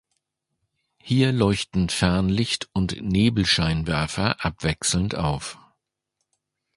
Hier 0.99 1.31
leuchten 1.31 1.89
Fernlicht 1.89 2.67
und 2.73 2.99
Nebelscheinwerfer 3.03 4.43
abwechselnd 4.43 5.13
auf. 5.13 5.59